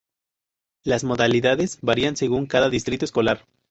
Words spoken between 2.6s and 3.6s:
distrito escolar.